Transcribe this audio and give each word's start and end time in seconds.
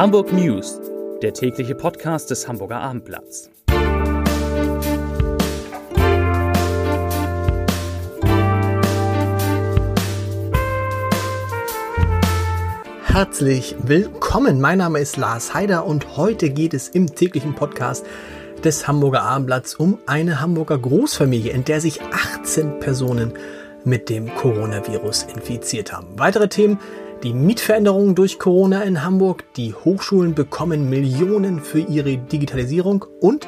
Hamburg 0.00 0.32
News, 0.32 0.80
der 1.20 1.34
tägliche 1.34 1.74
Podcast 1.74 2.30
des 2.30 2.48
Hamburger 2.48 2.80
Abendblatts. 2.80 3.50
Herzlich 13.04 13.76
willkommen. 13.82 14.58
Mein 14.58 14.78
Name 14.78 15.00
ist 15.00 15.18
Lars 15.18 15.52
Heider 15.52 15.84
und 15.84 16.16
heute 16.16 16.48
geht 16.48 16.72
es 16.72 16.88
im 16.88 17.14
täglichen 17.14 17.54
Podcast 17.54 18.06
des 18.64 18.88
Hamburger 18.88 19.20
Abendblatts 19.20 19.74
um 19.74 19.98
eine 20.06 20.40
Hamburger 20.40 20.78
Großfamilie, 20.78 21.52
in 21.52 21.66
der 21.66 21.82
sich 21.82 22.00
18 22.00 22.80
Personen 22.80 23.34
mit 23.84 24.08
dem 24.08 24.34
Coronavirus 24.34 25.24
infiziert 25.34 25.92
haben. 25.92 26.06
Weitere 26.16 26.48
Themen 26.48 26.78
die 27.22 27.34
Mietveränderungen 27.34 28.14
durch 28.14 28.38
Corona 28.38 28.82
in 28.82 29.04
Hamburg, 29.04 29.44
die 29.54 29.74
Hochschulen 29.74 30.34
bekommen 30.34 30.88
Millionen 30.88 31.60
für 31.60 31.80
ihre 31.80 32.16
Digitalisierung 32.16 33.04
und 33.20 33.46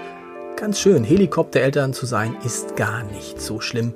ganz 0.56 0.78
schön, 0.78 1.04
Helikoptereltern 1.04 1.94
zu 1.94 2.04
sein 2.04 2.36
ist 2.44 2.76
gar 2.76 3.02
nicht 3.04 3.40
so 3.40 3.60
schlimm. 3.60 3.94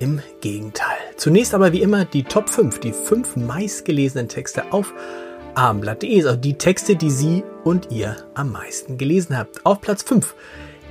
Im 0.00 0.20
Gegenteil. 0.40 0.96
Zunächst 1.16 1.54
aber 1.54 1.72
wie 1.72 1.82
immer 1.82 2.04
die 2.04 2.22
Top 2.22 2.48
5, 2.48 2.78
die 2.78 2.92
fünf 2.92 3.34
meistgelesenen 3.34 4.28
Texte 4.28 4.72
auf 4.72 4.94
abendblatt.de, 5.56 6.24
also 6.24 6.36
die 6.36 6.54
Texte, 6.54 6.94
die 6.94 7.10
Sie 7.10 7.42
und 7.64 7.90
ihr 7.90 8.16
am 8.34 8.52
meisten 8.52 8.96
gelesen 8.96 9.36
habt. 9.36 9.66
Auf 9.66 9.80
Platz 9.80 10.04
5 10.04 10.36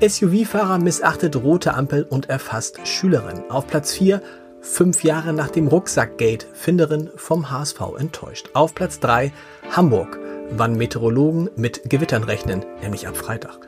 SUV-Fahrer 0.02 0.80
missachtet 0.80 1.38
rote 1.38 1.74
Ampel 1.74 2.04
und 2.04 2.30
erfasst 2.30 2.86
Schülerin. 2.86 3.44
Auf 3.50 3.68
Platz 3.68 3.94
4 3.94 4.22
Fünf 4.62 5.04
Jahre 5.04 5.34
nach 5.34 5.50
dem 5.50 5.68
Rucksackgate, 5.68 6.48
Finderin 6.54 7.10
vom 7.16 7.52
HSV 7.52 7.82
enttäuscht. 7.98 8.52
Auf 8.54 8.76
Platz 8.76 9.00
3 9.00 9.34
Hamburg, 9.72 10.20
wann 10.52 10.76
Meteorologen 10.76 11.50
mit 11.56 11.90
Gewittern 11.90 12.24
rechnen, 12.24 12.64
nämlich 12.82 13.08
ab 13.08 13.18
Freitag. 13.18 13.60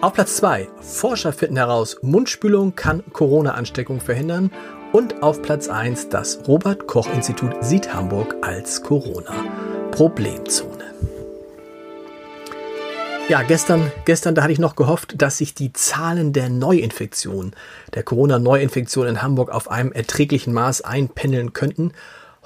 Auf 0.00 0.14
Platz 0.14 0.36
2 0.36 0.68
Forscher 0.80 1.32
finden 1.32 1.56
heraus, 1.56 1.98
Mundspülung 2.02 2.74
kann 2.74 3.04
Corona-Ansteckung 3.12 4.00
verhindern. 4.00 4.50
Und 4.92 5.22
auf 5.22 5.42
Platz 5.42 5.68
1 5.68 6.08
das 6.08 6.40
Robert 6.48 6.86
Koch 6.86 7.12
Institut 7.14 7.64
sieht 7.64 7.94
Hamburg 7.94 8.36
als 8.42 8.82
Corona-Problemzone. 8.82 10.81
Ja, 13.32 13.40
gestern, 13.40 13.90
gestern, 14.04 14.34
da 14.34 14.42
hatte 14.42 14.52
ich 14.52 14.58
noch 14.58 14.76
gehofft, 14.76 15.14
dass 15.22 15.38
sich 15.38 15.54
die 15.54 15.72
Zahlen 15.72 16.34
der 16.34 16.50
Neuinfektionen, 16.50 17.56
der 17.94 18.02
Corona-Neuinfektionen 18.02 19.14
in 19.14 19.22
Hamburg 19.22 19.48
auf 19.48 19.70
einem 19.70 19.90
erträglichen 19.90 20.52
Maß 20.52 20.82
einpendeln 20.82 21.54
könnten. 21.54 21.92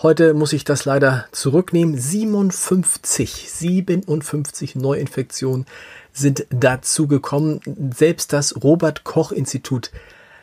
Heute 0.01 0.33
muss 0.33 0.53
ich 0.53 0.62
das 0.62 0.84
leider 0.84 1.27
zurücknehmen. 1.33 1.98
57, 1.98 3.51
57 3.51 4.77
Neuinfektionen 4.77 5.67
sind 6.12 6.47
dazu 6.51 7.09
gekommen. 7.09 7.59
Selbst 7.92 8.33
das 8.33 8.62
Robert 8.62 9.03
Koch 9.03 9.33
Institut 9.33 9.91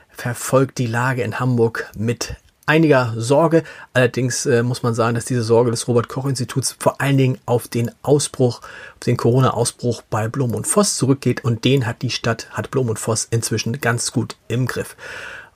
verfolgt 0.09 0.77
die 0.77 0.87
Lage 0.87 1.21
in 1.21 1.39
Hamburg 1.39 1.89
mit 1.97 2.35
einiger 2.65 3.13
Sorge. 3.17 3.63
Allerdings 3.93 4.45
äh, 4.45 4.63
muss 4.63 4.83
man 4.83 4.93
sagen, 4.93 5.15
dass 5.15 5.25
diese 5.25 5.43
Sorge 5.43 5.71
des 5.71 5.87
Robert 5.87 6.09
Koch 6.09 6.25
Instituts 6.25 6.75
vor 6.79 7.01
allen 7.01 7.17
Dingen 7.17 7.37
auf 7.45 7.67
den 7.67 7.91
Ausbruch, 8.01 8.59
auf 8.59 8.99
den 9.05 9.17
Corona-Ausbruch 9.17 10.01
bei 10.09 10.27
Blom 10.27 10.55
und 10.55 10.67
Voss 10.67 10.97
zurückgeht 10.97 11.43
und 11.43 11.65
den 11.65 11.85
hat 11.85 12.01
die 12.01 12.09
Stadt, 12.09 12.47
hat 12.51 12.71
Blom 12.71 12.89
und 12.89 12.99
Voss 12.99 13.27
inzwischen 13.29 13.79
ganz 13.79 14.11
gut 14.11 14.35
im 14.47 14.65
Griff. 14.65 14.95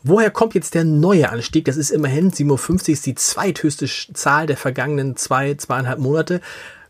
Woher 0.03 0.31
kommt 0.31 0.53
jetzt 0.53 0.75
der 0.75 0.83
neue 0.83 1.29
Anstieg? 1.29 1.65
Das 1.65 1.75
ist 1.75 1.89
immerhin 1.89 2.31
57, 2.31 2.93
ist 2.93 3.05
die 3.05 3.15
zweithöchste 3.15 3.87
Zahl 4.13 4.45
der 4.45 4.57
vergangenen 4.57 5.17
zwei, 5.17 5.55
zweieinhalb 5.55 5.99
Monate. 5.99 6.39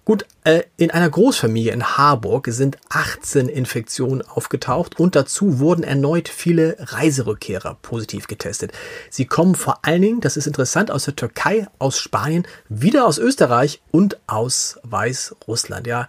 Gut, 0.08 0.26
äh, 0.46 0.62
in 0.78 0.90
einer 0.90 1.10
Großfamilie 1.10 1.74
in 1.74 1.98
Harburg 1.98 2.48
sind 2.50 2.78
18 2.88 3.50
Infektionen 3.50 4.22
aufgetaucht 4.22 4.98
und 5.02 5.18
dazu 5.18 5.60
wurden 5.60 5.84
erneut 5.84 6.30
viele 6.30 6.78
Reiserückkehrer 6.80 7.78
positiv 7.82 8.28
getestet. 8.28 8.72
Sie 9.10 9.26
kommen 9.26 9.54
vor 9.54 9.80
allen 9.82 10.02
Dingen, 10.02 10.22
das 10.22 10.38
ist 10.38 10.48
interessant, 10.48 10.92
aus 10.92 11.04
der 11.04 11.18
Türkei, 11.18 11.68
aus 11.78 12.00
Spanien, 12.00 12.48
wieder 12.70 13.06
aus 13.06 13.18
Österreich 13.18 13.82
und 13.92 14.18
aus 14.28 14.80
Weißrussland. 14.84 15.88
Ja, 15.88 16.08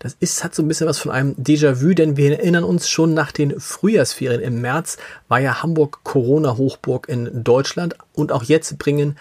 das 0.00 0.16
ist, 0.18 0.42
hat 0.42 0.52
so 0.52 0.64
ein 0.64 0.68
bisschen 0.68 0.88
was 0.88 0.98
von 0.98 1.12
einem 1.12 1.36
Déjà-vu, 1.36 1.94
denn 1.94 2.16
wir 2.16 2.32
erinnern 2.32 2.64
uns 2.64 2.88
schon 2.88 3.14
nach 3.14 3.30
den 3.30 3.60
Frühjahrsferien 3.60 4.40
im 4.40 4.60
März 4.60 4.96
war 5.28 5.38
ja 5.38 5.62
Hamburg 5.62 6.00
Corona-Hochburg 6.02 7.08
in 7.08 7.44
Deutschland 7.44 7.94
und 8.12 8.32
auch 8.32 8.42
jetzt 8.42 8.76
bringen 8.76 9.16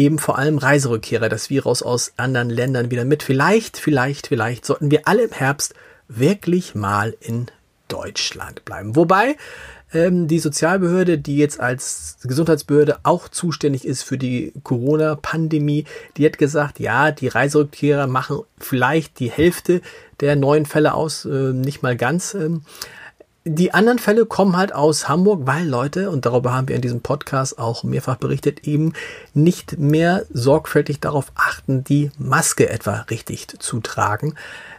eben 0.00 0.18
vor 0.18 0.38
allem 0.38 0.58
Reiserückkehrer 0.58 1.28
das 1.28 1.50
Virus 1.50 1.82
aus 1.82 2.14
anderen 2.16 2.50
Ländern 2.50 2.90
wieder 2.90 3.04
mit. 3.04 3.22
Vielleicht, 3.22 3.76
vielleicht, 3.76 4.28
vielleicht 4.28 4.64
sollten 4.64 4.90
wir 4.90 5.06
alle 5.06 5.24
im 5.24 5.32
Herbst 5.32 5.74
wirklich 6.08 6.74
mal 6.74 7.14
in 7.20 7.46
Deutschland 7.88 8.64
bleiben. 8.64 8.96
Wobei 8.96 9.36
ähm, 9.92 10.26
die 10.26 10.38
Sozialbehörde, 10.38 11.18
die 11.18 11.36
jetzt 11.36 11.60
als 11.60 12.16
Gesundheitsbehörde 12.22 13.00
auch 13.02 13.28
zuständig 13.28 13.84
ist 13.84 14.02
für 14.02 14.16
die 14.16 14.52
Corona-Pandemie, 14.62 15.84
die 16.16 16.24
hat 16.24 16.38
gesagt, 16.38 16.80
ja, 16.80 17.10
die 17.10 17.28
Reiserückkehrer 17.28 18.06
machen 18.06 18.40
vielleicht 18.58 19.18
die 19.18 19.30
Hälfte 19.30 19.82
der 20.20 20.36
neuen 20.36 20.66
Fälle 20.66 20.94
aus, 20.94 21.24
äh, 21.24 21.52
nicht 21.52 21.82
mal 21.82 21.96
ganz. 21.96 22.34
Ähm, 22.34 22.62
die 23.44 23.72
anderen 23.72 23.98
Fälle 23.98 24.26
kommen 24.26 24.56
halt 24.56 24.74
aus 24.74 25.08
Hamburg, 25.08 25.42
weil 25.44 25.66
Leute, 25.66 26.10
und 26.10 26.26
darüber 26.26 26.52
haben 26.52 26.68
wir 26.68 26.76
in 26.76 26.82
diesem 26.82 27.00
Podcast 27.00 27.58
auch 27.58 27.84
mehrfach 27.84 28.16
berichtet, 28.16 28.66
eben 28.66 28.92
nicht 29.32 29.78
mehr 29.78 30.26
sorgfältig 30.30 31.00
darauf 31.00 31.32
achten, 31.34 31.82
die 31.82 32.10
Maske 32.18 32.68
etwa 32.68 33.06
richtig 33.08 33.46
zu 33.58 33.80
tragen. 33.80 34.34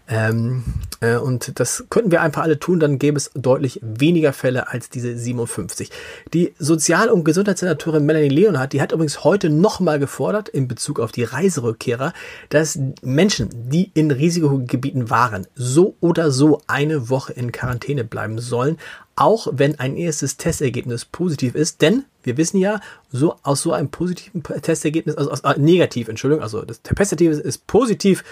Ähm, 0.07 0.63
äh, 0.99 1.15
und 1.15 1.59
das 1.59 1.85
könnten 1.89 2.11
wir 2.11 2.21
einfach 2.21 2.43
alle 2.43 2.59
tun, 2.59 2.79
dann 2.79 2.99
gäbe 2.99 3.17
es 3.17 3.31
deutlich 3.33 3.79
weniger 3.81 4.33
Fälle 4.33 4.67
als 4.67 4.89
diese 4.89 5.17
57. 5.17 5.89
Die 6.33 6.53
Sozial- 6.59 7.09
und 7.09 7.23
Gesundheitssenatorin 7.23 8.05
Melanie 8.05 8.29
Leonhardt, 8.29 8.73
die 8.73 8.81
hat 8.81 8.91
übrigens 8.91 9.23
heute 9.23 9.49
nochmal 9.49 9.99
gefordert, 9.99 10.49
in 10.49 10.67
Bezug 10.67 10.99
auf 10.99 11.11
die 11.11 11.23
Reiserückkehrer, 11.23 12.13
dass 12.49 12.77
Menschen, 13.01 13.49
die 13.69 13.91
in 13.93 14.11
Risikogebieten 14.11 15.09
waren, 15.09 15.47
so 15.55 15.95
oder 16.01 16.31
so 16.31 16.61
eine 16.67 17.09
Woche 17.09 17.33
in 17.33 17.51
Quarantäne 17.51 18.03
bleiben 18.03 18.39
sollen, 18.39 18.77
auch 19.15 19.47
wenn 19.51 19.79
ein 19.79 19.95
erstes 19.97 20.37
Testergebnis 20.37 21.05
positiv 21.05 21.55
ist, 21.55 21.81
denn 21.81 22.05
wir 22.23 22.37
wissen 22.37 22.57
ja, 22.57 22.79
so 23.11 23.35
aus 23.43 23.61
so 23.61 23.71
einem 23.71 23.89
positiven 23.89 24.43
Testergebnis, 24.43 25.15
also 25.15 25.31
aus, 25.31 25.41
äh, 25.41 25.59
negativ, 25.59 26.07
Entschuldigung, 26.07 26.43
also 26.43 26.63
das 26.63 26.81
Testergebnis 26.81 27.39
ist 27.39 27.67
positiv 27.67 28.23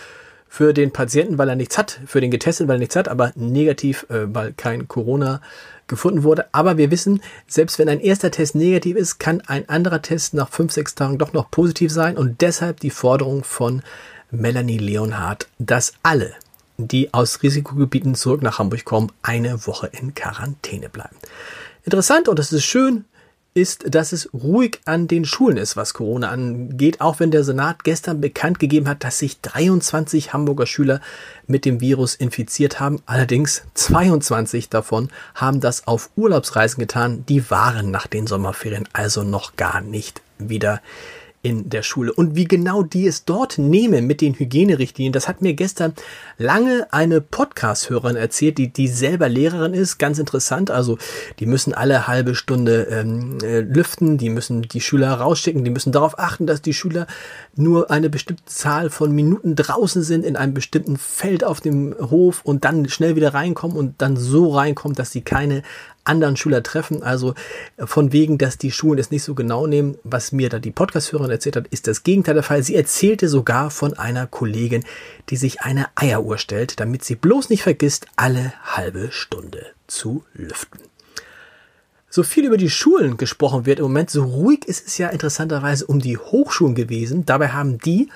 für 0.50 0.74
den 0.74 0.92
Patienten, 0.92 1.38
weil 1.38 1.48
er 1.48 1.56
nichts 1.56 1.78
hat, 1.78 2.02
für 2.08 2.20
den 2.20 2.32
Getesteten, 2.32 2.68
weil 2.68 2.78
er 2.78 2.80
nichts 2.80 2.96
hat, 2.96 3.08
aber 3.08 3.32
negativ, 3.36 4.06
äh, 4.10 4.34
weil 4.34 4.52
kein 4.54 4.88
Corona 4.88 5.42
gefunden 5.88 6.24
wurde. 6.24 6.48
Aber 6.52 6.78
wir 6.78 6.92
wissen, 6.92 7.22
selbst 7.48 7.78
wenn 7.80 7.88
ein 7.88 8.00
erster 8.00 8.32
Test 8.32 8.56
negativ 8.56 8.98
ist, 8.98 9.20
kann 9.20 9.42
ein 9.48 9.70
anderer 9.70 10.02
Test 10.02 10.34
nach 10.34 10.50
fünf, 10.50 10.74
sechs 10.74 10.96
Tagen 10.96 11.20
doch 11.20 11.34
noch 11.34 11.52
positiv 11.52 11.92
sein 11.92 12.18
und 12.18 12.42
deshalb 12.42 12.80
die 12.80 12.90
Forderung 12.90 13.44
von 13.44 13.84
Melanie 14.32 14.78
Leonhardt, 14.78 15.48
dass 15.60 15.94
alle, 16.04 16.34
die 16.78 17.14
aus 17.14 17.44
Risikogebieten 17.44 18.16
zurück 18.16 18.42
nach 18.42 18.60
Hamburg 18.60 18.86
kommen, 18.86 19.12
eine 19.22 19.66
Woche 19.68 19.88
in 19.88 20.14
Quarantäne 20.16 20.90
bleiben. 20.90 21.16
Interessant 21.84 22.28
und 22.28 22.40
das 22.40 22.52
ist 22.52 22.66
schön, 22.66 23.06
ist, 23.59 23.94
dass 23.94 24.12
es 24.14 24.30
ruhig 24.34 24.80
an 24.86 25.08
den 25.08 25.25
Schulen 25.25 25.58
ist, 25.58 25.75
was 25.75 25.94
Corona 25.94 26.30
angeht, 26.30 27.02
auch 27.02 27.20
wenn 27.20 27.31
der 27.31 27.44
Senat 27.44 27.84
gestern 27.84 28.22
bekannt 28.22 28.59
gegeben 28.59 28.88
hat, 28.88 29.03
dass 29.03 29.20
sich 29.20 29.42
23 29.42 30.34
Hamburger 30.34 30.66
Schüler 30.66 31.02
mit 31.47 31.66
dem 31.66 31.81
Virus 31.81 32.16
infiziert 32.16 32.80
haben. 32.80 33.02
Allerdings 33.06 33.64
22 33.74 34.69
davon 34.69 35.09
haben 35.36 35.59
das 35.59 35.88
auf 35.88 36.09
Urlaubsreisen 36.16 36.80
getan. 36.80 37.25
Die 37.28 37.50
waren 37.52 37.92
nach 37.92 38.08
den 38.08 38.28
Sommerferien 38.28 38.88
also 38.94 39.24
noch 39.24 39.56
gar 39.56 39.81
nicht 39.81 40.22
wieder 40.38 40.81
in 41.42 41.70
der 41.70 41.84
Schule. 41.84 42.12
Und 42.12 42.36
wie 42.36 42.46
genau 42.46 42.84
die 42.84 43.08
es 43.08 43.24
dort 43.24 43.58
nehmen 43.58 44.08
mit 44.08 44.19
den 44.22 44.34
Hygienerichtlinien, 44.34 45.13
das 45.13 45.28
hat 45.28 45.42
mir 45.42 45.54
gestern 45.54 45.94
lange 46.38 46.88
eine 46.92 47.22
Podcast-Hörerin 47.22 48.18
erzählt, 48.18 48.58
die, 48.58 48.74
die 48.74 48.90
selber 48.90 49.30
Lehrerin 49.30 49.74
ist. 49.74 49.98
Ganz 50.00 50.19
interessant. 50.19 50.69
Also 50.69 50.98
die 51.40 51.46
müssen 51.46 51.74
alle 51.74 52.08
halbe 52.08 52.36
Stunde 52.36 52.88
ähm, 52.92 53.38
äh, 53.42 53.62
lüften, 53.62 54.18
die 54.18 54.30
müssen 54.30 54.63
die 54.63 54.81
Schüler 54.81 55.13
rausschicken, 55.13 55.63
die 55.63 55.72
müssen 55.72 55.94
darauf 55.94 56.19
achten, 56.19 56.46
dass 56.46 56.62
die 56.62 56.74
Schüler 56.74 57.08
nur 57.56 57.90
eine 57.90 58.10
bestimmte 58.10 58.44
Zahl 58.46 58.90
von 58.90 59.12
Minuten 59.13 59.56
draußen 59.56 60.04
sind 60.04 60.25
in 60.25 60.36
einem 60.36 60.54
bestimmten 60.54 60.98
Feld 60.98 61.44
auf 61.44 61.62
dem 61.62 61.96
Hof 62.00 62.42
und 62.44 62.66
dann 62.66 62.90
schnell 62.90 63.16
wieder 63.16 63.34
reinkommen 63.34 63.78
und 63.78 64.02
dann 64.02 64.18
so 64.18 64.50
reinkommen, 64.50 64.96
dass 64.96 65.12
sie 65.12 65.22
keine 65.22 65.63
anderen 66.10 66.36
Schüler 66.36 66.64
treffen. 66.64 67.04
Also 67.04 67.34
äh, 67.78 67.86
von 67.86 68.12
wegen, 68.12 68.38
dass 68.38 68.58
die 68.58 68.72
Schulen 68.72 69.00
es 69.00 69.12
nicht 69.12 69.24
so 69.24 69.36
genau 69.36 69.68
nehmen, 69.68 69.98
was 70.04 70.32
mir 70.32 70.50
da 70.50 70.60
die 70.60 70.72
Podcast-Hörerin 70.72 71.32
erzählt 71.32 71.56
hat, 71.56 71.68
ist 71.68 71.88
das 71.88 72.04
Gegenteil 72.04 72.34
der 72.34 72.44
Fall. 72.44 72.64
Sie 72.64 72.76
erzählte 72.76 73.30
sogar 73.30 73.72
von 73.72 73.98
einer 73.98 74.28
Kollegin, 74.28 74.84
die 75.30 75.38
sich 75.38 75.62
eine 75.62 75.88
Eieruhr 75.96 76.38
stellt, 76.38 76.80
damit 76.80 77.04
sie 77.04 77.16
bloß 77.16 77.50
nicht 77.50 77.64
vergisst, 77.64 78.08
alle 78.16 78.54
halbe 78.64 79.12
Stunde 79.12 79.68
zu 79.88 80.24
lüften. 80.34 80.82
So 82.10 82.24
viel 82.24 82.46
über 82.46 82.58
die 82.58 82.72
Schulen 82.72 83.18
gesprochen 83.18 83.66
wird 83.66 83.80
im 83.80 83.86
Moment, 83.86 84.10
so 84.10 84.24
ruhig 84.24 84.66
ist 84.66 84.88
es 84.88 84.98
ja 84.98 85.10
interessanterweise 85.10 85.86
um 85.86 86.00
die 86.00 86.18
Hochschulen 86.18 86.74
gewesen. 86.74 87.24
Dabei 87.26 87.50
haben 87.50 87.78
die 87.78 88.10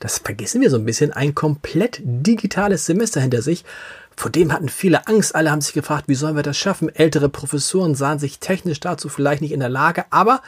das 0.00 0.18
vergessen 0.18 0.60
wir 0.60 0.70
so 0.70 0.76
ein 0.76 0.84
bisschen, 0.84 1.12
ein 1.12 1.34
komplett 1.34 2.00
digitales 2.04 2.86
Semester 2.86 3.20
hinter 3.20 3.42
sich. 3.42 3.64
Vor 4.18 4.32
dem 4.32 4.52
hatten 4.52 4.68
viele 4.68 5.06
Angst. 5.06 5.36
Alle 5.36 5.52
haben 5.52 5.60
sich 5.60 5.74
gefragt, 5.74 6.08
wie 6.08 6.16
sollen 6.16 6.34
wir 6.34 6.42
das 6.42 6.58
schaffen? 6.58 6.92
Ältere 6.92 7.28
Professoren 7.28 7.94
sahen 7.94 8.18
sich 8.18 8.40
technisch 8.40 8.80
dazu 8.80 9.08
vielleicht 9.08 9.42
nicht 9.42 9.52
in 9.52 9.60
der 9.60 9.68
Lage, 9.68 10.06
aber 10.10 10.42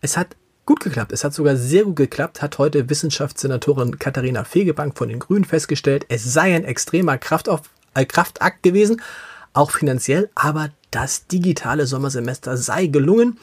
es 0.00 0.16
hat 0.16 0.34
gut 0.66 0.80
geklappt. 0.80 1.12
Es 1.12 1.22
hat 1.22 1.32
sogar 1.32 1.54
sehr 1.54 1.84
gut 1.84 1.94
geklappt, 1.94 2.42
hat 2.42 2.58
heute 2.58 2.90
Wissenschaftssenatorin 2.90 4.00
Katharina 4.00 4.42
Fegebank 4.42 4.98
von 4.98 5.08
den 5.08 5.20
Grünen 5.20 5.44
festgestellt. 5.44 6.04
Es 6.08 6.24
sei 6.24 6.52
ein 6.52 6.64
extremer 6.64 7.16
Kraftauf 7.16 7.60
äh, 7.94 8.04
Kraftakt 8.04 8.64
gewesen, 8.64 9.00
auch 9.52 9.70
finanziell, 9.70 10.28
aber 10.34 10.70
das 10.90 11.28
digitale 11.28 11.86
Sommersemester 11.86 12.56
sei 12.56 12.86
gelungen. 12.86 13.38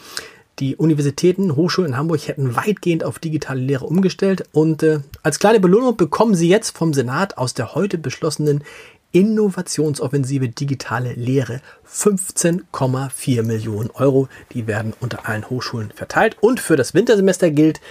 Die 0.59 0.75
Universitäten, 0.75 1.55
Hochschulen 1.55 1.93
in 1.93 1.97
Hamburg 1.97 2.27
hätten 2.27 2.57
weitgehend 2.57 3.05
auf 3.05 3.17
digitale 3.17 3.61
Lehre 3.61 3.85
umgestellt 3.85 4.43
und 4.51 4.83
äh, 4.83 4.99
als 5.23 5.39
kleine 5.39 5.61
Belohnung 5.61 5.95
bekommen 5.95 6.35
sie 6.35 6.49
jetzt 6.49 6.77
vom 6.77 6.93
Senat 6.93 7.37
aus 7.37 7.53
der 7.53 7.75
heute 7.75 7.97
beschlossenen 7.97 8.65
Innovationsoffensive 9.11 10.49
digitale 10.49 11.13
Lehre 11.13 11.61
15,4 11.87 13.43
Millionen 13.43 13.91
Euro. 13.91 14.27
Die 14.53 14.67
werden 14.67 14.93
unter 14.99 15.27
allen 15.27 15.49
Hochschulen 15.49 15.91
verteilt. 15.91 16.37
Und 16.41 16.59
für 16.59 16.75
das 16.75 16.93
Wintersemester 16.93 17.51
gilt, 17.51 17.81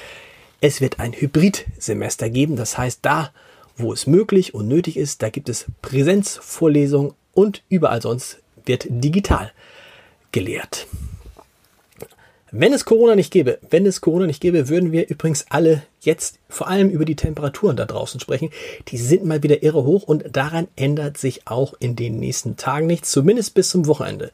es 0.61 0.81
wird 0.81 1.01
ein 1.01 1.13
Hybridsemester 1.13 2.31
geben. 2.31 2.57
Das 2.57 2.79
heißt, 2.79 3.01
da, 3.03 3.33
wo 3.77 3.93
es 3.93 4.07
möglich 4.07 4.55
und 4.55 4.69
nötig 4.69 4.97
ist, 4.97 5.23
da 5.23 5.31
gibt 5.31 5.49
es 5.49 5.67
Präsenzvorlesungen 5.83 7.15
und 7.35 7.63
überall 7.69 8.03
sonst 8.03 8.39
wird 8.65 8.87
digital 8.89 9.53
gelehrt. 10.33 10.87
Wenn 12.51 12.73
es 12.73 12.87
Corona 12.87 13.15
nicht 13.15 13.31
gäbe, 13.31 13.59
wenn 13.69 13.85
es 13.85 14.01
Corona 14.01 14.27
nicht 14.27 14.41
gäbe, 14.41 14.71
würden 14.71 14.91
wir 14.91 15.09
übrigens 15.09 15.45
alle 15.51 15.83
jetzt 16.01 16.39
vor 16.49 16.69
allem 16.69 16.89
über 16.89 17.05
die 17.05 17.17
Temperaturen 17.17 17.77
da 17.77 17.85
draußen 17.85 18.21
sprechen. 18.21 18.51
Die 18.89 18.97
sind 18.97 19.27
mal 19.27 19.43
wieder 19.43 19.63
irre 19.63 19.85
hoch 19.85 20.05
und 20.05 20.25
daran 20.33 20.67
ändert 20.75 21.19
sich 21.19 21.47
auch 21.47 21.75
in 21.79 21.95
den 21.95 22.19
nächsten 22.19 22.57
Tagen 22.57 22.87
nichts, 22.87 23.11
zumindest 23.11 23.53
bis 23.53 23.69
zum 23.69 23.87
Wochenende. 23.87 24.31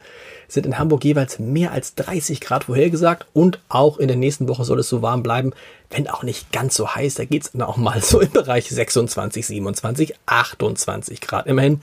Sind 0.46 0.64
in 0.64 0.78
Hamburg 0.78 1.05
jeweils 1.05 1.40
mehr 1.40 1.72
als 1.72 1.96
30 1.96 2.40
Grad 2.40 2.64
vorhergesagt 2.64 3.26
und 3.32 3.58
auch 3.69 3.99
in 3.99 4.06
der 4.06 4.16
nächsten 4.16 4.46
Woche 4.46 4.64
soll 4.64 4.78
es 4.78 4.88
so 4.88 5.02
warm 5.02 5.25
bleiben, 5.25 5.52
wenn 5.90 6.06
auch 6.06 6.22
nicht 6.22 6.52
ganz 6.52 6.76
so 6.76 6.94
heiß. 6.94 7.16
Da 7.16 7.25
geht 7.25 7.43
es 7.43 7.61
auch 7.61 7.76
mal 7.76 8.00
so 8.00 8.20
im 8.20 8.31
Bereich 8.31 8.69
26, 8.69 9.44
27, 9.44 10.14
28 10.26 11.20
Grad. 11.20 11.49
Immerhin 11.49 11.81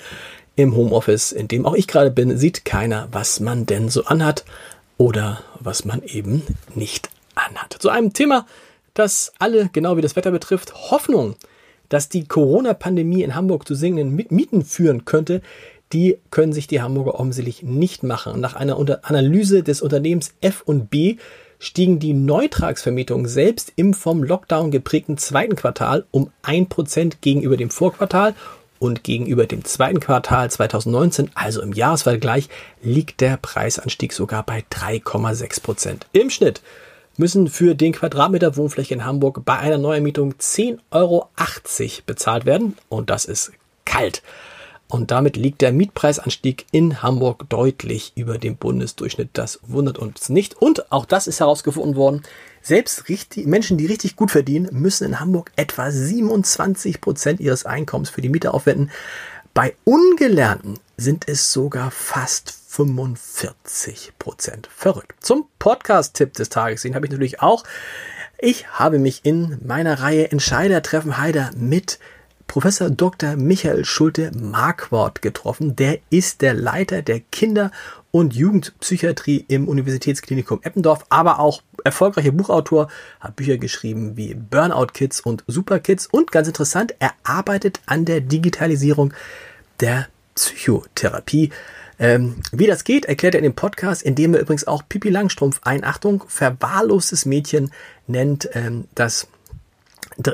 im 0.55 0.75
Homeoffice, 0.75 1.33
in 1.33 1.49
dem 1.49 1.65
auch 1.65 1.75
ich 1.75 1.87
gerade 1.87 2.11
bin, 2.11 2.37
sieht 2.37 2.63
keiner, 2.63 3.09
was 3.11 3.41
man 3.41 3.65
denn 3.65 3.89
so 3.89 4.05
anhat 4.05 4.45
oder 5.01 5.41
was 5.59 5.83
man 5.83 6.03
eben 6.03 6.43
nicht 6.75 7.09
anhat. 7.33 7.73
Zu 7.79 7.89
einem 7.89 8.13
Thema, 8.13 8.45
das 8.93 9.33
alle, 9.39 9.71
genau 9.73 9.97
wie 9.97 10.01
das 10.01 10.15
Wetter 10.15 10.29
betrifft, 10.29 10.91
Hoffnung, 10.91 11.35
dass 11.89 12.07
die 12.07 12.27
Corona-Pandemie 12.27 13.23
in 13.23 13.33
Hamburg 13.33 13.67
zu 13.67 13.73
sinkenden 13.73 14.27
Mieten 14.29 14.63
führen 14.63 15.03
könnte, 15.03 15.41
die 15.91 16.19
können 16.29 16.53
sich 16.53 16.67
die 16.67 16.83
Hamburger 16.83 17.15
offensichtlich 17.15 17.63
nicht 17.63 18.03
machen. 18.03 18.39
Nach 18.39 18.53
einer 18.53 18.77
Analyse 19.01 19.63
des 19.63 19.81
Unternehmens 19.81 20.35
F&B 20.39 21.17
stiegen 21.57 21.97
die 21.97 22.13
Neutragsvermietungen 22.13 23.27
selbst 23.27 23.73
im 23.77 23.95
vom 23.95 24.23
Lockdown 24.23 24.69
geprägten 24.69 25.17
zweiten 25.17 25.55
Quartal 25.55 26.05
um 26.11 26.29
1% 26.43 27.13
gegenüber 27.21 27.57
dem 27.57 27.71
Vorquartal 27.71 28.35
und 28.81 29.03
gegenüber 29.03 29.45
dem 29.45 29.63
zweiten 29.63 29.99
Quartal 29.99 30.49
2019, 30.49 31.29
also 31.35 31.61
im 31.61 31.71
Jahresvergleich, 31.71 32.49
liegt 32.81 33.21
der 33.21 33.37
Preisanstieg 33.37 34.11
sogar 34.11 34.43
bei 34.43 34.63
3,6 34.71 35.61
Prozent. 35.61 36.07
Im 36.13 36.31
Schnitt 36.31 36.63
müssen 37.15 37.47
für 37.47 37.75
den 37.75 37.93
Quadratmeter 37.93 38.57
Wohnfläche 38.57 38.95
in 38.95 39.05
Hamburg 39.05 39.45
bei 39.45 39.59
einer 39.59 39.77
Neuermietung 39.77 40.33
10,80 40.33 40.79
Euro 40.89 41.29
bezahlt 42.07 42.45
werden 42.45 42.75
und 42.89 43.11
das 43.11 43.25
ist 43.25 43.51
kalt. 43.85 44.23
Und 44.87 45.11
damit 45.11 45.37
liegt 45.37 45.61
der 45.61 45.71
Mietpreisanstieg 45.71 46.65
in 46.71 47.03
Hamburg 47.03 47.47
deutlich 47.49 48.13
über 48.15 48.39
dem 48.39 48.57
Bundesdurchschnitt. 48.57 49.29
Das 49.33 49.59
wundert 49.61 49.99
uns 49.99 50.27
nicht. 50.27 50.59
Und 50.59 50.91
auch 50.91 51.05
das 51.05 51.27
ist 51.27 51.39
herausgefunden 51.39 51.95
worden. 51.95 52.23
Selbst 52.61 53.09
richtig, 53.09 53.47
Menschen, 53.47 53.77
die 53.77 53.87
richtig 53.87 54.15
gut 54.15 54.31
verdienen, 54.31 54.69
müssen 54.71 55.05
in 55.05 55.19
Hamburg 55.19 55.51
etwa 55.55 55.91
27 55.91 57.01
Prozent 57.01 57.39
ihres 57.39 57.65
Einkommens 57.65 58.09
für 58.09 58.21
die 58.21 58.29
Miete 58.29 58.53
aufwenden. 58.53 58.91
Bei 59.53 59.75
Ungelernten 59.83 60.79
sind 60.95 61.27
es 61.27 61.51
sogar 61.51 61.91
fast 61.91 62.53
45 62.69 64.13
Prozent. 64.17 64.69
Verrückt. 64.73 65.13
Zum 65.19 65.47
Podcast-Tipp 65.59 66.33
des 66.33 66.49
Tages, 66.49 66.83
den 66.83 66.95
habe 66.95 67.05
ich 67.05 67.11
natürlich 67.11 67.41
auch. 67.41 67.63
Ich 68.39 68.67
habe 68.69 68.97
mich 68.97 69.21
in 69.23 69.57
meiner 69.65 69.99
Reihe 69.99 70.31
Entscheider 70.31 70.81
treffen 70.81 71.17
Heider 71.17 71.51
mit 71.55 71.99
Professor 72.51 72.89
Dr. 72.89 73.37
Michael 73.37 73.85
Schulte 73.85 74.29
Marquardt 74.37 75.21
getroffen. 75.21 75.77
Der 75.77 75.99
ist 76.09 76.41
der 76.41 76.53
Leiter 76.53 77.01
der 77.01 77.21
Kinder- 77.21 77.71
und 78.11 78.35
Jugendpsychiatrie 78.35 79.45
im 79.47 79.69
Universitätsklinikum 79.69 80.59
Eppendorf, 80.61 81.05
aber 81.07 81.39
auch 81.39 81.61
erfolgreicher 81.85 82.33
Buchautor, 82.33 82.89
hat 83.21 83.37
Bücher 83.37 83.57
geschrieben 83.57 84.17
wie 84.17 84.33
Burnout 84.33 84.87
Kids 84.87 85.21
und 85.21 85.45
Super 85.47 85.79
Kids 85.79 86.07
und 86.07 86.33
ganz 86.33 86.49
interessant, 86.49 86.93
er 86.99 87.13
arbeitet 87.23 87.79
an 87.85 88.03
der 88.03 88.19
Digitalisierung 88.19 89.13
der 89.79 90.09
Psychotherapie. 90.35 91.51
Ähm, 91.99 92.41
wie 92.51 92.67
das 92.67 92.83
geht, 92.83 93.05
erklärt 93.05 93.35
er 93.35 93.39
in 93.39 93.45
dem 93.45 93.55
Podcast, 93.55 94.03
in 94.03 94.15
dem 94.15 94.33
er 94.33 94.41
übrigens 94.41 94.67
auch 94.67 94.83
Pippi 94.89 95.09
Langstrumpf, 95.09 95.61
ein 95.63 95.85
Achtung, 95.85 96.25
verwahrlostes 96.27 97.25
Mädchen 97.25 97.71
nennt, 98.07 98.49
ähm, 98.55 98.89
das 98.93 99.29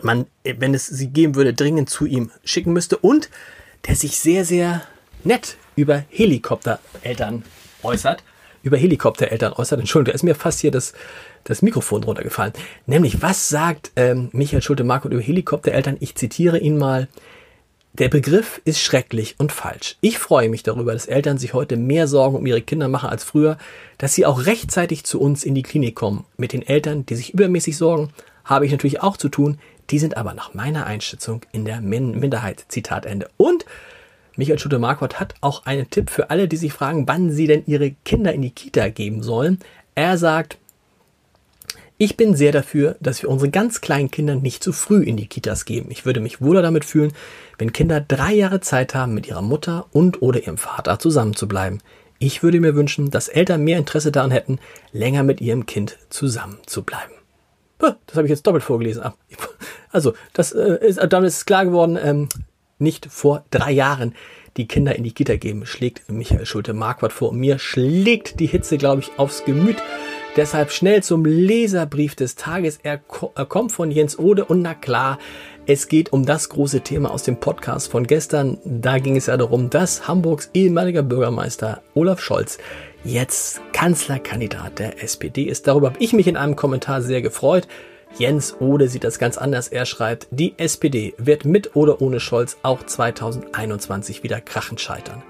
man, 0.03 0.25
wenn 0.44 0.74
es 0.74 0.88
sie 0.88 1.07
geben 1.07 1.35
würde, 1.35 1.53
dringend 1.53 1.89
zu 1.89 2.06
ihm 2.06 2.31
schicken 2.44 2.74
müsste 2.74 2.97
und 2.97 3.29
der 3.88 3.95
sich 3.95 4.19
sehr, 4.19 4.45
sehr 4.45 4.83
nett 5.24 5.57
über 5.75 6.03
Helikoptereltern 6.09 7.44
äußert, 7.83 8.24
über 8.63 8.77
Helikoptereltern 8.77 9.53
äußert. 9.53 9.79
Entschuldigung, 9.79 10.12
da 10.12 10.15
ist 10.15 10.24
mir 10.24 10.35
fast 10.35 10.59
hier 10.59 10.71
das, 10.71 10.94
das 11.44 11.62
Mikrofon 11.62 12.03
runtergefallen. 12.03 12.53
Nämlich, 12.85 13.21
was 13.21 13.50
sagt 13.50 13.91
ähm, 13.95 14.29
Michael 14.33 14.62
Schulte-Markot 14.62 15.13
über 15.13 15.21
Helikoptereltern? 15.21 15.97
Ich 16.00 16.15
zitiere 16.15 16.57
ihn 16.57 16.77
mal. 16.77 17.07
Der 17.94 18.09
Begriff 18.09 18.62
ist 18.63 18.80
schrecklich 18.80 19.35
und 19.39 19.51
falsch. 19.51 19.97
Ich 20.01 20.19
freue 20.19 20.50
mich 20.50 20.62
darüber, 20.62 20.94
dass 20.94 21.07
Eltern 21.07 21.39
sich 21.39 21.56
heute 21.56 21.77
mehr 21.77 22.07
Sorgen 22.07 22.38
um 22.38 22.45
ihre 22.45 22.62
Kinder 22.62 22.89
machen 22.89 23.09
als 23.09 23.23
früher, 23.23 23.57
dass 23.97 24.13
sie 24.13 24.25
auch 24.27 24.45
rechtzeitig 24.45 25.03
zu 25.03 25.19
uns 25.19 25.44
in 25.44 25.56
die 25.56 25.63
Klinik 25.63 25.95
kommen. 25.95 26.23
Mit 26.38 26.53
den 26.53 26.62
Eltern, 26.62 27.07
die 27.07 27.15
sich 27.15 27.33
übermäßig 27.33 27.75
sorgen, 27.75 28.09
habe 28.47 28.65
ich 28.65 28.71
natürlich 28.71 29.01
auch 29.03 29.17
zu 29.17 29.29
tun. 29.29 29.59
Die 29.91 29.99
sind 29.99 30.17
aber 30.17 30.33
nach 30.33 30.53
meiner 30.53 30.85
Einschätzung 30.85 31.42
in 31.51 31.63
der 31.63 31.80
Minderheit. 31.80 32.66
Zitat 32.68 33.06
Ende. 33.06 33.30
Und 33.37 33.66
Michael 34.35 34.59
Schulte-Marquardt 34.59 35.19
hat 35.19 35.35
auch 35.42 35.66
einen 35.66 35.89
Tipp 35.89 36.09
für 36.09 36.30
alle, 36.30 36.47
die 36.47 36.57
sich 36.57 36.73
fragen, 36.73 37.07
wann 37.07 37.31
sie 37.31 37.47
denn 37.47 37.63
ihre 37.66 37.92
Kinder 38.06 38.33
in 38.33 38.42
die 38.42 38.51
Kita 38.51 38.89
geben 38.89 39.23
sollen. 39.23 39.59
Er 39.95 40.18
sagt, 40.18 40.57
ich 41.97 42.16
bin 42.16 42.35
sehr 42.35 42.51
dafür, 42.51 42.95
dass 42.99 43.23
wir 43.23 43.30
unsere 43.30 43.49
ganz 43.49 43.81
kleinen 43.81 44.11
Kinder 44.11 44.35
nicht 44.35 44.63
zu 44.63 44.71
früh 44.71 45.01
in 45.01 45.18
die 45.18 45.25
Kitas 45.25 45.66
geben. 45.66 45.89
Ich 45.89 46.06
würde 46.06 46.19
mich 46.19 46.39
wohler 46.39 46.61
damit 46.61 46.85
fühlen, 46.85 47.11
wenn 47.57 47.73
Kinder 47.73 47.99
drei 47.99 48.33
Jahre 48.33 48.61
Zeit 48.61 48.94
haben, 48.94 49.16
mit 49.16 49.27
ihrer 49.27 49.42
Mutter 49.42 49.87
und 49.92 50.21
oder 50.21 50.39
ihrem 50.39 50.59
Vater 50.59 50.99
zusammenzubleiben. 50.99 51.81
Ich 52.19 52.44
würde 52.44 52.59
mir 52.59 52.75
wünschen, 52.75 53.09
dass 53.09 53.30
Eltern 53.30 53.63
mehr 53.63 53.80
Interesse 53.80 54.11
daran 54.11 54.30
hätten, 54.30 54.59
länger 54.92 55.23
mit 55.23 55.42
ihrem 55.42 55.66
Kind 55.66 55.97
zusammenzubleiben. 56.09 57.17
Das 57.80 57.96
habe 58.16 58.24
ich 58.24 58.31
jetzt 58.31 58.46
doppelt 58.48 58.64
vorgelesen. 58.64 59.04
Ah, 59.04 59.16
also, 59.92 60.14
das 60.34 60.52
äh, 60.52 60.80
ist, 60.81 61.00
damit 61.10 61.28
ist 61.28 61.46
klar 61.46 61.66
geworden, 61.66 61.98
ähm, 62.02 62.30
nicht 62.80 63.07
vor 63.07 63.44
drei 63.50 63.72
Jahren 63.72 64.14
die 64.57 64.68
Kinder 64.68 64.96
in 64.96 65.04
die 65.04 65.12
Kita 65.12 65.36
geben, 65.36 65.66
schlägt 65.66 66.10
Michael 66.12 66.46
Schulte-Marquardt 66.46 67.14
vor. 67.14 67.31
Mir 67.31 67.60
schlägt 67.60 68.40
die 68.40 68.48
Hitze, 68.48 68.78
glaube 68.78 69.02
ich, 69.02 69.12
aufs 69.18 69.46
Gemüt. 69.46 69.78
Deshalb 70.36 70.72
schnell 70.72 71.02
zum 71.02 71.26
Leserbrief 71.26 72.16
des 72.16 72.36
Tages. 72.36 72.80
Er, 72.84 72.98
kommt 72.98 73.72
von 73.72 73.92
Jens 73.92 74.19
Ode 74.19 74.46
und 74.46 74.62
na 74.62 74.74
klar, 74.74 75.18
es 75.66 75.88
geht 75.88 76.14
um 76.14 76.26
das 76.26 76.50
große 76.50 76.81
Thema 76.81 77.12
aus 77.12 77.24
dem 77.24 77.40
Podcast 77.40 77.90
von 77.92 78.06
gestern. 78.06 78.57
Da 78.64 79.00
ging 79.00 79.16
es 79.16 79.28
ja 79.28 79.38
darum, 79.38 79.69
dass 79.69 80.07
Hamburgs 80.07 80.50
ehemaliger 80.54 81.04
Bürgermeister 81.04 81.81
Olaf 81.94 82.22
Scholz 82.22 82.57
jetzt 83.04 83.62
Kanzlerkandidat 83.78 84.80
der 84.80 85.04
SPD 85.04 85.44
ist. 85.44 85.68
Darüber 85.68 85.90
habe 85.90 86.00
ich 86.00 86.12
mich 86.12 86.26
in 86.26 86.36
einem 86.36 86.56
Kommentar 86.56 87.04
sehr 87.04 87.22
gefreut. 87.22 87.68
Jens 88.18 88.60
Ode 88.60 88.88
sieht 88.88 89.04
das 89.04 89.19
ganz 89.19 89.38
anders. 89.38 89.68
Er 89.68 89.86
schreibt, 89.86 90.28
die 90.31 90.56
SPD 90.57 91.14
wird 91.19 91.46
mit 91.46 91.76
oder 91.76 92.02
ohne 92.02 92.19
Scholz 92.19 92.57
auch 92.64 92.81
2021 92.84 94.24
wieder 94.24 94.42
krachend 94.42 94.81
scheitern. 94.81 95.22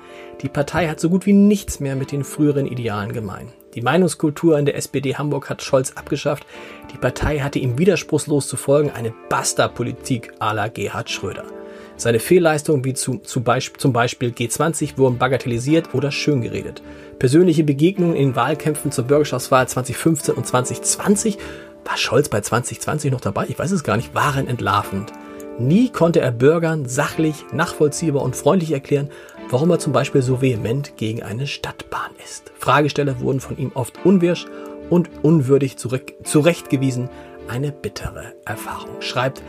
Die 0.42 0.48
Partei 0.48 0.88
hat 0.88 1.02
so 1.02 1.10
gut 1.10 1.26
wie 1.26 1.34
nichts 1.34 1.82
mehr 1.82 1.98
mit 1.98 2.14
den 2.14 2.24
früheren 2.24 2.68
Idealen 2.68 3.12
gemein. 3.12 3.52
Die 3.74 3.82
Meinungskultur 3.82 4.58
in 4.58 4.66
der 4.66 4.78
SPD 4.78 5.16
Hamburg 5.16 5.50
hat 5.50 5.62
Scholz 5.62 5.92
abgeschafft. 5.92 6.46
Die 6.94 6.98
Partei 6.98 7.40
hatte 7.40 7.60
ihm 7.60 7.78
widerspruchslos 7.78 8.48
zu 8.48 8.56
folgen, 8.56 8.92
eine 8.92 9.14
Basta-Politik 9.28 10.32
à 10.40 10.54
la 10.54 10.70
Gerhard 10.70 11.10
Schröder. 11.10 11.57
Seine 11.98 12.20
Fehlleistungen 12.20 12.86
wie 12.86 12.94
zu, 12.94 13.18
zu 13.18 13.42
Beisp 13.42 13.80
zum 13.80 13.92
Beispiel 13.92 14.30
G20 14.30 14.98
wurden 14.98 15.18
bagatellisiert 15.18 15.96
oder 15.96 16.12
schön 16.12 16.42
geredet. 16.42 16.84
Persönliche 17.18 17.64
Begegnungen 17.64 18.16
in 18.16 18.36
Wahlkämpfen 18.36 18.92
zur 18.92 19.06
Bürgerschaftswahl 19.06 19.68
2015 19.68 20.36
und 20.36 20.46
2020 20.46 21.40
war 21.84 21.98
Scholz 21.98 22.30
bei 22.30 22.42
2020 22.42 23.12
noch 23.12 23.22
dabei? 23.22 23.48
Ich 23.50 23.58
weiß 23.58 23.72
es 23.72 23.84
gar 23.84 23.98
nicht. 23.98 24.14
Waren 24.14 24.48
entlarvend. 24.48 25.12
Nie 25.58 25.90
konnte 25.90 26.20
er 26.20 26.32
Bürgern 26.32 26.86
sachlich, 26.86 27.46
nachvollziehbar 27.52 28.22
und 28.22 28.36
freundlich 28.36 28.74
erklären, 28.74 29.10
warum 29.50 29.72
er 29.72 29.80
zum 29.80 29.92
Beispiel 29.92 30.22
so 30.22 30.42
vehement 30.42 30.98
gegen 30.98 31.24
eine 31.24 31.48
Stadtbahn 31.48 32.12
ist. 32.24 32.52
Fragesteller 32.60 33.22
wurden 33.22 33.40
von 33.40 33.58
ihm 33.58 33.72
oft 33.74 34.06
unwirsch 34.06 34.46
und 34.92 35.10
unwürdig 35.24 35.78
zurück, 35.78 36.14
zurechtgewiesen. 36.24 37.10
Eine 37.48 37.72
bittere 37.72 38.34
Erfahrung, 38.46 39.02
schreibt 39.02 39.42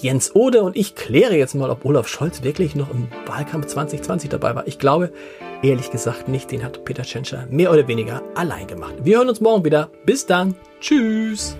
Jens 0.00 0.34
Ode 0.36 0.62
und 0.62 0.76
ich 0.76 0.94
kläre 0.94 1.36
jetzt 1.36 1.54
mal, 1.54 1.70
ob 1.70 1.84
Olaf 1.84 2.06
Scholz 2.06 2.42
wirklich 2.42 2.76
noch 2.76 2.90
im 2.90 3.08
Wahlkampf 3.26 3.66
2020 3.66 4.30
dabei 4.30 4.54
war. 4.54 4.66
Ich 4.68 4.78
glaube, 4.78 5.12
ehrlich 5.62 5.90
gesagt 5.90 6.28
nicht. 6.28 6.52
Den 6.52 6.62
hat 6.62 6.84
Peter 6.84 7.02
Tschentscher 7.02 7.46
mehr 7.50 7.72
oder 7.72 7.88
weniger 7.88 8.22
allein 8.36 8.66
gemacht. 8.66 8.94
Wir 9.02 9.18
hören 9.18 9.28
uns 9.28 9.40
morgen 9.40 9.64
wieder. 9.64 9.90
Bis 10.04 10.24
dann. 10.24 10.54
Tschüss. 10.80 11.56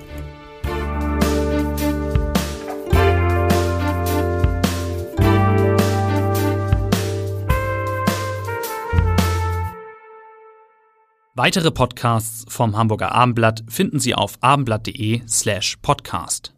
Weitere 11.34 11.70
Podcasts 11.70 12.44
vom 12.48 12.76
Hamburger 12.76 13.12
Abendblatt 13.12 13.62
finden 13.68 14.00
Sie 14.00 14.14
auf 14.14 14.38
abendblatt.de 14.40 15.22
slash 15.28 15.76
podcast. 15.82 16.52